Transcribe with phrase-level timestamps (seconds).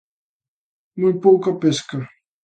[0.99, 1.97] Moi pouca pesca.